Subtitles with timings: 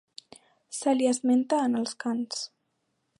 [0.77, 2.43] Se li esmenta en els cants.